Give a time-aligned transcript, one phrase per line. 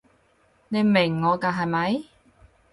[0.69, 2.05] 你明我㗎係咪？